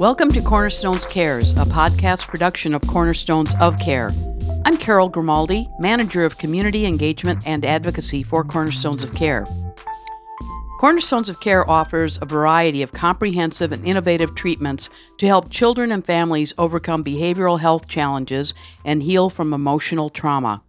[0.00, 4.12] Welcome to Cornerstones Cares, a podcast production of Cornerstones of Care.
[4.64, 9.44] I'm Carol Grimaldi, Manager of Community Engagement and Advocacy for Cornerstones of Care.
[10.80, 14.88] Cornerstones of Care offers a variety of comprehensive and innovative treatments
[15.18, 18.54] to help children and families overcome behavioral health challenges
[18.86, 20.62] and heal from emotional trauma.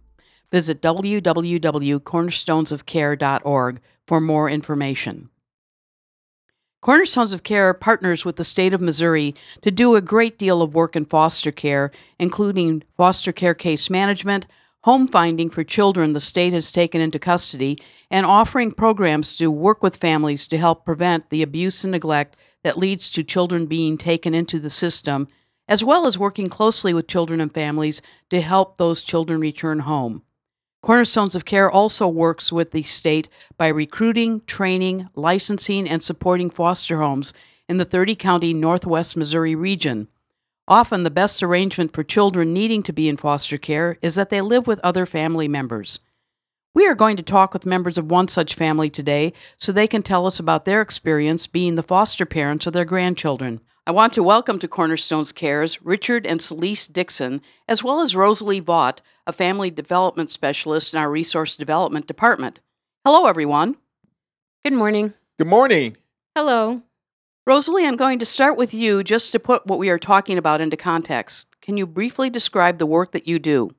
[0.50, 5.30] Visit www.cornerstonesofcare.org for more information.
[6.82, 10.74] Cornerstones of Care partners with the state of Missouri to do a great deal of
[10.74, 14.46] work in foster care, including foster care case management,
[14.82, 17.78] home finding for children the state has taken into custody,
[18.10, 22.76] and offering programs to work with families to help prevent the abuse and neglect that
[22.76, 25.28] leads to children being taken into the system,
[25.68, 30.24] as well as working closely with children and families to help those children return home.
[30.82, 36.98] Cornerstones of Care also works with the state by recruiting, training, licensing, and supporting foster
[36.98, 37.32] homes
[37.68, 40.08] in the 30 county Northwest Missouri region.
[40.66, 44.40] Often, the best arrangement for children needing to be in foster care is that they
[44.40, 46.00] live with other family members.
[46.74, 50.02] We are going to talk with members of one such family today so they can
[50.02, 53.60] tell us about their experience being the foster parents of their grandchildren.
[53.84, 58.60] I want to welcome to Cornerstones Cares Richard and Saleese Dixson, as well as Rosalie
[58.60, 62.60] Vaught, a family development specialist in our resource development department.
[63.04, 63.74] Hello, everyone.
[64.64, 65.14] Good morning.
[65.36, 65.96] Good morning.
[66.36, 66.82] Hello.
[67.44, 70.60] Rosalie, I'm going to start with you just to put what we are talking about
[70.60, 71.48] into context.
[71.60, 73.72] Can you briefly describe the work that you do?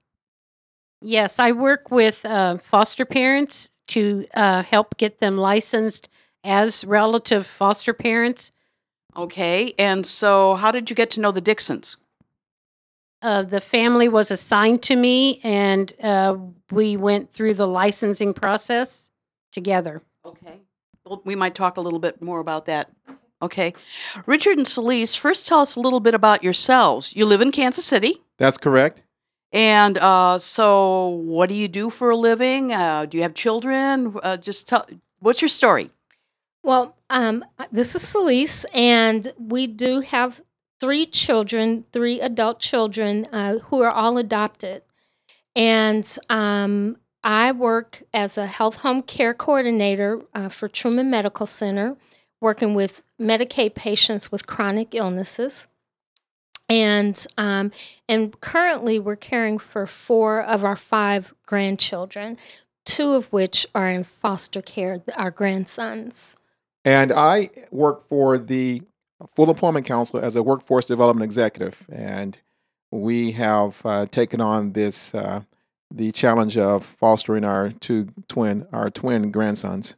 [1.02, 6.10] Yes, I work with uh, foster parents to uh, help get them licensed
[6.44, 8.52] as relative foster parents.
[9.16, 11.98] Okay, and so how did you get to know the Dixsons?
[13.22, 16.36] Uh, the family was assigned to me, and uh,
[16.72, 19.08] we went through the licensing process
[19.52, 20.02] together.
[20.26, 20.60] Okay.
[21.06, 22.90] Well, we might talk a little bit more about that.
[23.42, 23.74] Okay.
[24.26, 27.16] Richard and Saleese, first tell us a little bit about yourselves.
[27.16, 28.22] You live in Kansas City.
[28.38, 29.04] That's correct.
[29.52, 32.74] And uh, so, what do you do for a living?
[32.74, 34.16] Uh, do you have children?
[34.24, 34.88] Uh, just tell,
[35.20, 35.92] what's your story?
[36.66, 37.44] Well, um,
[37.74, 40.42] this is Saleese, and we do have
[40.80, 44.82] three children, three adult children uh, who are all adopted.
[45.58, 51.98] And um, I work as a health home care coordinator uh, for Truman Medical Center,
[52.40, 55.68] working with Medicaid patients with chronic illnesses.
[56.70, 57.74] And um,
[58.08, 62.38] and currently, we're caring for four of our five grandchildren,
[62.86, 66.38] two of which are in foster care, our grandsons.
[66.86, 68.82] And I work for the
[69.36, 72.38] Full Employment Council as a workforce development executive, and
[72.92, 75.42] we have uh, taken on this uh,
[75.90, 79.96] the challenge of fostering our two twin our twin grandsons.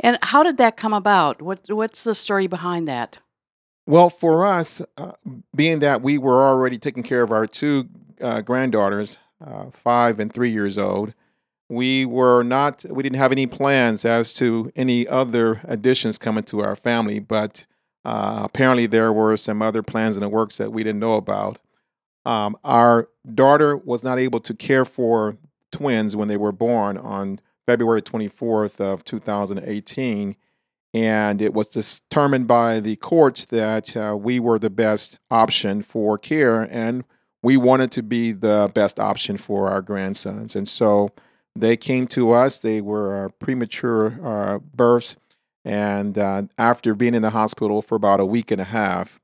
[0.00, 1.40] And how did that come about?
[1.40, 3.18] What what's the story behind that?
[3.86, 5.12] Well, for us, uh,
[5.54, 7.88] being that we were already taking care of our two
[8.20, 11.12] uh, granddaughters, uh, five and three years old,
[11.74, 16.60] we were not we didn't have any plans as to any other additions coming to
[16.60, 17.64] our family but
[18.04, 21.58] uh, apparently there were some other plans in the works that we didn't know about.
[22.26, 25.38] Um, our daughter was not able to care for
[25.72, 30.36] twins when they were born on february 24th of 2018
[30.94, 36.16] and it was determined by the courts that uh, we were the best option for
[36.16, 37.04] care and
[37.44, 40.56] we wanted to be the best option for our grandsons.
[40.56, 41.10] And so
[41.56, 42.58] they came to us.
[42.58, 45.16] They were uh, premature uh, births.
[45.64, 49.20] And uh, after being in the hospital for about a week and a half,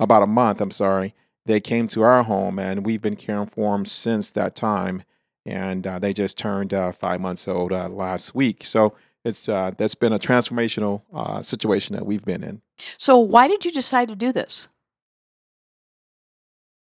[0.00, 1.14] about a month, I'm sorry,
[1.44, 5.02] they came to our home and we've been caring for them since that time.
[5.44, 8.64] And uh, they just turned uh, five months old uh, last week.
[8.64, 8.94] So
[9.26, 11.02] it's that's been a transformational
[11.44, 12.60] situation that we've been in.
[12.98, 14.68] So, why did you decide to do this?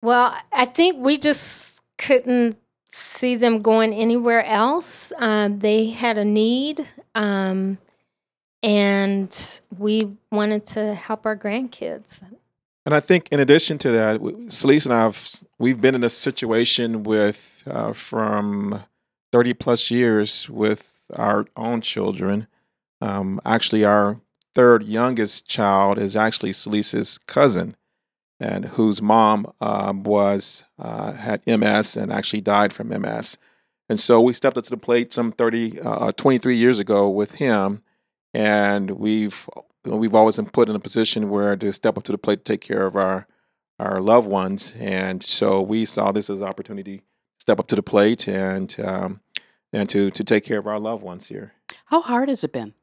[0.03, 2.59] Well, I think we just couldn't
[2.97, 5.13] see them going anywhere else.
[5.19, 7.79] Um, they had a need, um,
[8.63, 12.23] and we wanted to help our grandkids.
[12.85, 16.09] And I think, in addition to that, Saleese and I have we've been in a
[16.09, 18.81] situation with uh, from
[19.33, 22.47] thirty plus years with our own children.
[23.01, 24.21] Um, actually, our
[24.55, 27.77] third youngest child is actually Saleese's cousin
[28.39, 33.39] and whose mom um, was uh, had MS and actually died from MS.
[33.89, 37.37] And so we stepped up to the plate some 30, uh, 23 years ago with
[37.37, 37.83] him,
[38.35, 39.49] and we've
[39.85, 42.53] we've always been put in a position where to step up to the plate to
[42.53, 43.27] take care of our
[43.79, 44.75] our loved ones.
[44.81, 47.05] And so we saw this as an opportunity to
[47.39, 49.21] step up to the plate and um,
[49.73, 51.53] and to to take care of our loved ones here.
[51.87, 52.75] How hard has it been?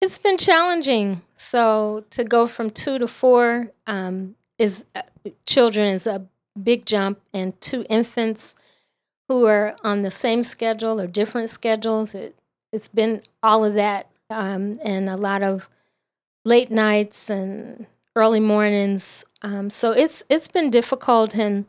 [0.00, 1.22] It's been challenging.
[1.36, 5.02] So to go from two to four um, is uh,
[5.46, 6.26] children is a
[6.60, 8.54] big jump, and two infants
[9.28, 12.14] who are on the same schedule or different schedules.
[12.14, 12.34] It,
[12.72, 15.68] it's been all of that, um, and a lot of
[16.44, 17.86] late nights and
[18.16, 19.24] early mornings.
[19.42, 21.66] Um, so it's it's been difficult, and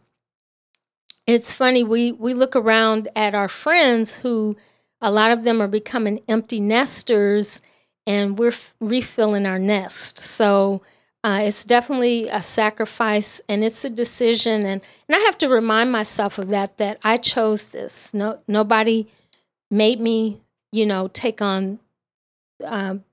[1.28, 1.84] it's funny.
[1.84, 4.56] We we look around at our friends who
[5.02, 7.62] a lot of them are becoming empty nesters
[8.08, 10.18] and we're f- refilling our nest.
[10.18, 10.82] So
[11.24, 14.66] uh, it's definitely a sacrifice and it's a decision.
[14.66, 18.14] And, and I have to remind myself of that, that I chose this.
[18.14, 19.08] No, nobody
[19.70, 21.80] made me, you know, take on
[22.66, 23.04] um,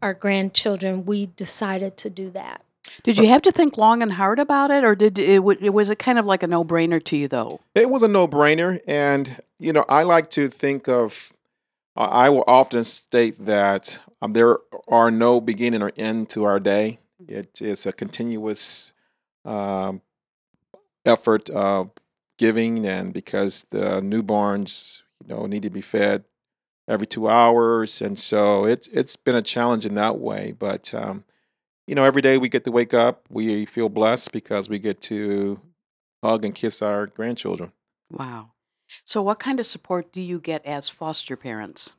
[0.00, 1.04] our grandchildren.
[1.04, 2.62] We decided to do that.
[3.02, 5.90] Did you have to think long and hard about it, or did it, w- was
[5.90, 7.60] it kind of like a no brainer to you though?
[7.74, 8.80] It was a no brainer.
[8.88, 11.32] And, you know, I like to think of,
[12.04, 17.00] I will often state that um, there are no beginning or end to our day.
[17.26, 18.92] It is a continuous
[19.44, 20.02] um,
[21.04, 21.90] effort of
[22.38, 26.24] giving, and because the newborns, you know, need to be fed
[26.88, 30.54] every two hours, and so it's it's been a challenge in that way.
[30.56, 31.24] But um,
[31.88, 35.00] you know, every day we get to wake up, we feel blessed because we get
[35.02, 35.60] to
[36.22, 37.72] hug and kiss our grandchildren.
[38.10, 38.52] Wow.
[39.04, 41.92] So, what kind of support do you get as foster parents?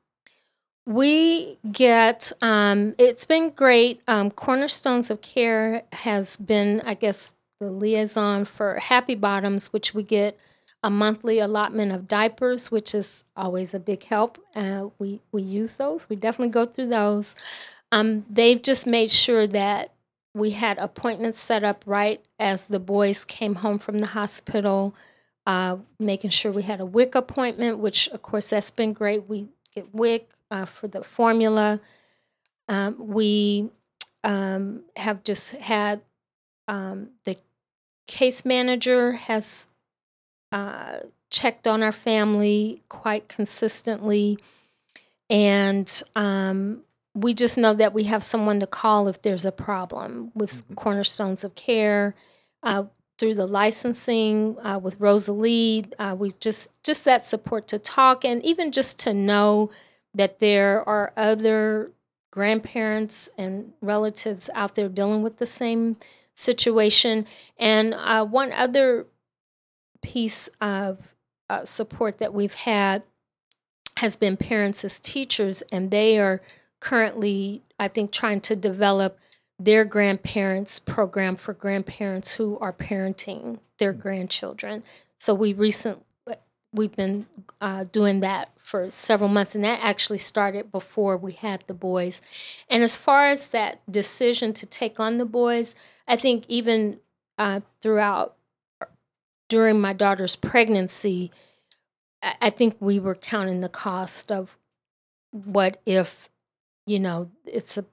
[0.85, 4.01] We get, um, it's been great.
[4.07, 10.01] Um, Cornerstones of Care has been, I guess, the liaison for Happy Bottoms, which we
[10.01, 10.39] get
[10.81, 14.39] a monthly allotment of diapers, which is always a big help.
[14.55, 17.35] Uh, we, we use those, we definitely go through those.
[17.91, 19.91] Um, they've just made sure that
[20.33, 24.95] we had appointments set up right as the boys came home from the hospital,
[25.49, 29.27] uh, making sure we had a WIC appointment, which, of course, that's been great.
[29.27, 31.81] We get WIC uh, for the formula.
[32.67, 33.71] Um, we
[34.23, 36.01] um, have just had
[36.67, 37.35] um, the
[38.05, 39.69] case manager has
[40.51, 40.97] uh,
[41.31, 44.37] checked on our family quite consistently,
[45.31, 46.83] and um,
[47.15, 50.75] we just know that we have someone to call if there's a problem with Mhm.
[50.75, 52.13] Cornerstones of Care.
[52.61, 52.83] Uh,
[53.19, 58.43] through the licensing uh, with Rosalie, uh, we just just that support to talk and
[58.43, 59.69] even just to know
[60.13, 61.91] that there are other
[62.31, 65.97] grandparents and relatives out there dealing with the same
[66.33, 67.27] situation.
[67.57, 69.05] And uh, one other
[70.01, 71.15] piece of
[71.49, 73.03] uh, support that we've had
[73.97, 76.41] has been parents as teachers, and they are
[76.79, 79.19] currently, I think, trying to develop
[79.59, 84.83] their grandparents program for grandparents who are parenting their grandchildren.
[85.17, 86.03] So we recent
[86.71, 87.25] we've been
[87.59, 92.21] uh, doing that for several months, and that actually started before we had the boys.
[92.69, 95.75] And as far as that decision to take on the boys,
[96.07, 96.99] I think even
[97.37, 98.35] uh, throughout
[99.47, 101.31] during my daughter's pregnancy,
[102.21, 104.57] I I think we were counting the cost of
[105.31, 106.29] what if,
[106.85, 107.85] you know, it's a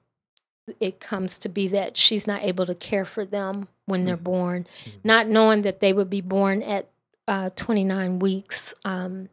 [0.79, 4.67] it comes to be that she's not able to care for them when they're born,
[5.03, 6.89] not knowing that they would be born at
[7.27, 8.73] uh, 29 weeks.
[8.83, 9.29] Um,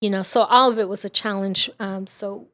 [0.00, 1.70] you know, so all of it was a challenge.
[1.80, 2.48] Um, so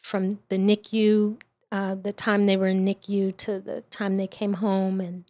[0.00, 1.40] from the NICU,
[1.72, 5.24] uh, the time they were in NICU to the time they came home, and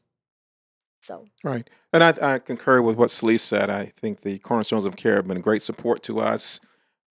[1.01, 1.69] so Right.
[1.93, 3.71] And I, I concur with what Saleese said.
[3.71, 6.61] I think the Cornerstones of Care have been a great support to us.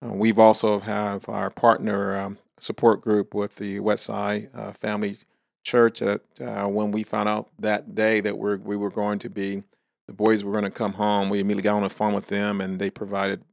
[0.03, 5.17] Uh, we've also have our partner um, support group with the Westside uh, Family
[5.63, 5.99] Church.
[5.99, 9.63] That uh, when we found out that day that we're, we were going to be,
[10.07, 12.61] the boys were going to come home, we immediately got on the phone with them
[12.61, 13.43] and they provided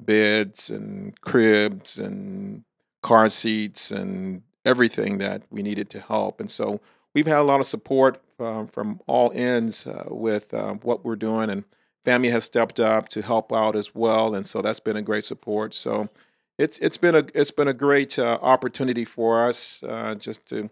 [0.00, 2.64] beds and cribs and
[3.02, 6.40] car seats and everything that we needed to help.
[6.40, 6.80] And so
[7.14, 11.16] we've had a lot of support um, from all ends uh, with uh, what we're
[11.16, 11.64] doing, and
[12.04, 15.24] family has stepped up to help out as well, and so that's been a great
[15.24, 15.74] support.
[15.74, 16.08] So
[16.58, 20.70] it's it's been a it's been a great uh, opportunity for us uh, just to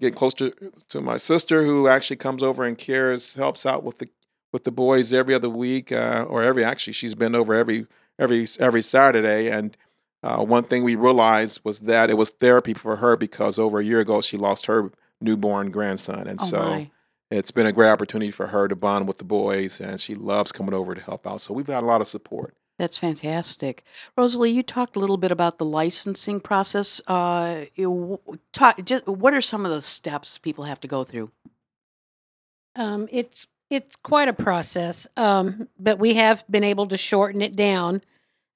[0.00, 0.52] get close to,
[0.88, 4.08] to my sister, who actually comes over and cares, helps out with the
[4.52, 7.86] with the boys every other week, uh, or every actually she's been over every
[8.18, 9.76] every every Saturday, and.
[10.24, 13.84] Uh, one thing we realized was that it was therapy for her because over a
[13.84, 16.90] year ago she lost her newborn grandson, and Oh so my.
[17.28, 20.52] it's been a great opportunity for her to bond with the boys, and she loves
[20.52, 21.40] coming over to help out.
[21.40, 22.54] So we've got a lot of support.
[22.82, 23.84] That's fantastic.
[24.16, 27.00] Rosalie, you talked a little bit about the licensing process.
[27.06, 28.18] Uh, you,
[28.52, 31.30] talk, just, what are some of the steps people have to go through?
[32.74, 37.54] Um, it's it's quite a process, um, but we have been able to shorten it
[37.54, 38.02] down.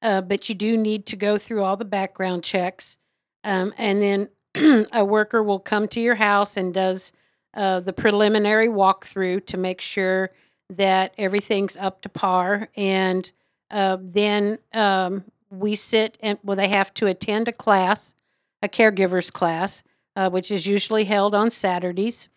[0.03, 2.99] Uh, but you do need to go through all the background checks,
[3.45, 7.13] um, and then a worker will come to your house and does
[7.55, 10.33] uh, the preliminary walkthrough to make sure
[10.69, 12.71] that everything's up to par.
[12.77, 13.31] And
[13.71, 18.15] uh, then um, we sit and, well, they have to attend a class,
[18.63, 19.83] a caregiver's class,
[20.15, 22.29] uh, which is usually held on Saturdays.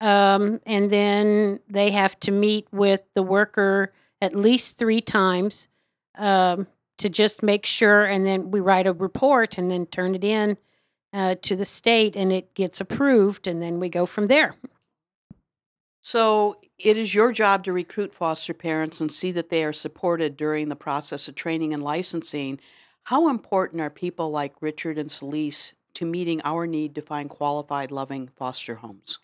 [0.00, 5.68] Um, and then they have to meet with the worker at least three times
[6.16, 6.66] um,
[6.98, 8.04] to just make sure.
[8.04, 10.56] And then we write a report and then turn it in
[11.12, 13.46] uh, to the state and it gets approved.
[13.46, 14.54] And then we go from there.
[16.02, 20.36] So it is your job to recruit foster parents and see that they are supported
[20.36, 22.60] during the process of training and licensing.
[23.04, 27.90] How important are people like Richard and Saleese to meeting our need to find qualified,
[27.90, 29.18] loving foster homes?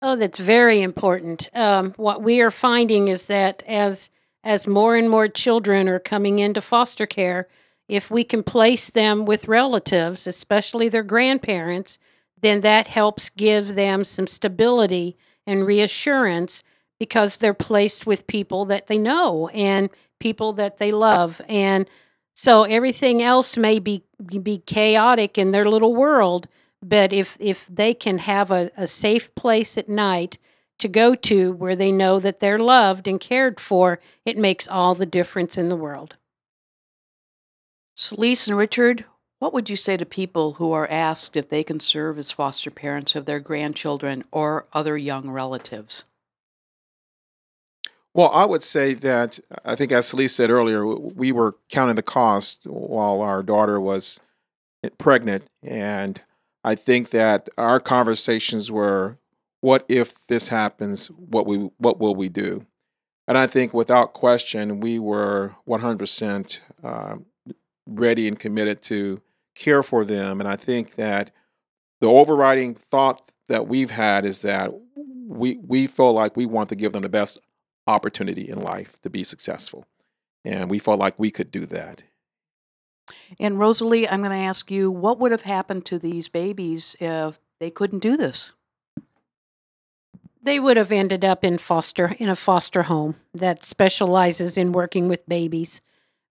[0.00, 1.48] Oh, that's very important.
[1.54, 4.10] Um, what we are finding is that as
[4.44, 7.46] as more and more children are coming into foster care,
[7.88, 12.00] if we can place them with relatives, especially their grandparents,
[12.40, 16.62] then that helps give them some stability and reassurance
[16.98, 21.40] because they're placed with people that they know and people that they love.
[21.48, 21.88] And
[22.34, 24.04] so everything else may be
[24.40, 26.46] be chaotic in their little world,
[26.80, 30.38] but if if they can have a, a safe place at night
[30.78, 34.94] to go to where they know that they're loved and cared for, it makes all
[34.94, 36.16] the difference in the world.
[37.96, 39.04] Saleese and Richard,
[39.42, 42.70] what would you say to people who are asked if they can serve as foster
[42.70, 46.04] parents of their grandchildren or other young relatives?
[48.14, 52.04] Well, I would say that I think, as Saleese said earlier, we were counting the
[52.04, 54.20] cost while our daughter was
[54.96, 56.22] pregnant, and
[56.62, 59.18] I think that our conversations were,
[59.60, 61.08] "What if this happens?
[61.08, 62.64] What we what will we do?"
[63.26, 67.16] And I think, without question, we were 100% uh,
[67.88, 69.20] ready and committed to
[69.54, 70.40] care for them.
[70.40, 71.30] And I think that
[72.00, 74.72] the overriding thought that we've had is that
[75.26, 77.38] we we feel like we want to give them the best
[77.86, 79.86] opportunity in life to be successful,
[80.44, 82.02] and we felt like we could do that.
[83.38, 87.38] And Rosalie, I'm going to ask you, what would have happened to these babies if
[87.60, 88.52] they couldn't do this?
[90.42, 95.08] They would have ended up in foster in a foster home that specializes in working
[95.08, 95.80] with babies,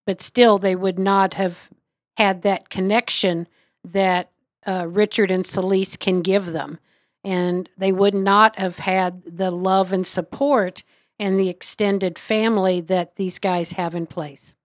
[0.05, 1.69] but still they would not have
[2.17, 3.47] had that connection
[3.83, 4.31] that
[4.67, 6.79] uh, Richard and Saleese can give them.
[7.23, 10.83] And they would not have had the love and support
[11.19, 14.55] and the extended family that these guys have in place.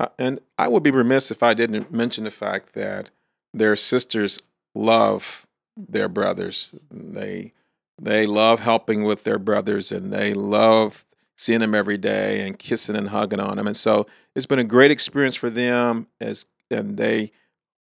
[0.00, 3.10] Uh, and I would be remiss if I didn't mention the fact that
[3.52, 4.40] their sisters
[4.74, 6.74] love their brothers.
[6.90, 7.52] They
[8.00, 11.04] they love helping with their brothers and they love
[11.36, 13.66] seeing them every day and kissing and hugging on them.
[13.66, 17.32] And so it's been a great experience for them as and they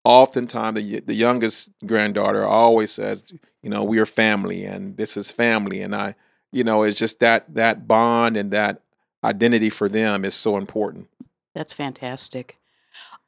[0.03, 5.31] oftentimes the the youngest granddaughter always says, you know, we are family and this is
[5.31, 6.15] family and I
[6.51, 8.81] you know, it's just that that bond and that
[9.23, 11.07] identity for them is so important.
[11.53, 12.57] That's fantastic.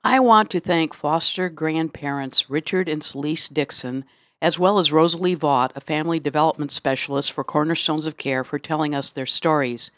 [0.03, 4.03] I want to thank foster grandparents Richard and Saleese Dixson,
[4.41, 8.95] as well as Rosalie Vaught, a family development specialist for Cornerstones of Care, for telling
[8.95, 9.91] us their stories.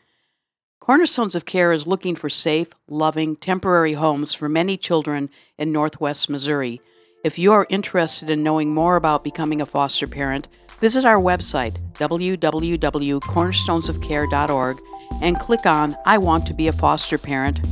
[0.91, 6.29] Cornerstones of Care is looking for safe, loving, temporary homes for many children in Northwest
[6.29, 6.81] Missouri.
[7.24, 11.81] If you are interested in knowing more about becoming a foster parent, visit our website,
[11.93, 14.77] www.cornerstonesofcare.org,
[15.21, 17.65] and click on I Want to Be a Foster Parent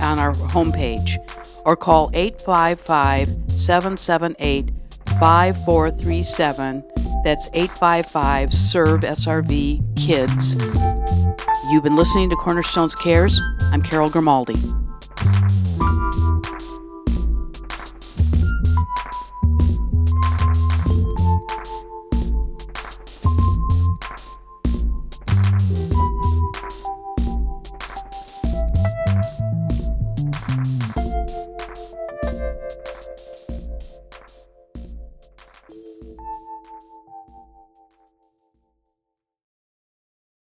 [0.00, 1.18] on our homepage,
[1.64, 4.72] or call 855 778
[5.20, 6.82] 5437.
[7.22, 11.25] That's 855 SERVE SRV KIDS.
[11.68, 13.40] You've been listening to Cornerstones Cares.
[13.72, 14.54] I'm Carol Grimaldi.